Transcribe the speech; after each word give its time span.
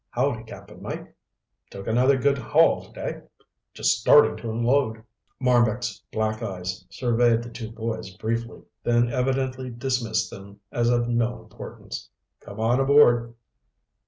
"Howdy, 0.09 0.45
Cap'n 0.45 0.81
Mike. 0.81 1.15
Took 1.69 1.85
another 1.85 2.17
good 2.17 2.39
haul 2.39 2.83
today. 2.85 3.21
Just 3.71 3.99
startin' 3.99 4.35
to 4.37 4.49
unload." 4.49 5.03
Marbek's 5.39 6.01
black 6.11 6.41
eyes 6.41 6.83
surveyed 6.89 7.43
the 7.43 7.51
two 7.51 7.69
boys 7.71 8.09
briefly, 8.17 8.63
then 8.83 9.11
evidently 9.13 9.69
dismissed 9.69 10.31
them 10.31 10.59
as 10.71 10.89
of 10.89 11.07
no 11.07 11.43
importance. 11.43 12.09
"Come 12.39 12.59
on 12.59 12.79
aboard." 12.79 13.35